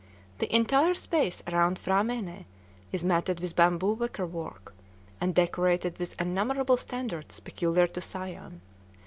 [0.39, 2.45] The entire space around the P'hra mène
[2.91, 4.73] is matted with bamboo wicker work,
[5.21, 8.61] and decorated with innumerable standards peculiar to Siam.